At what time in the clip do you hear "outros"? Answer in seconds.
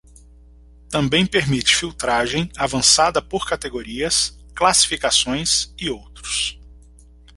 5.91-6.59